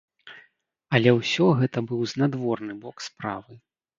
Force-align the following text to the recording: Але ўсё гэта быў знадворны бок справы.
Але 0.99 1.11
ўсё 1.17 1.45
гэта 1.59 1.83
быў 1.91 2.01
знадворны 2.13 2.73
бок 2.87 2.97
справы. 3.09 3.61